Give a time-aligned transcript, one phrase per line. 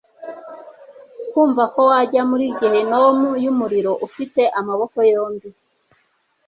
[1.31, 5.49] kumva ko wajya muri Gehinomu y'umuriro ufite amaboko yombi.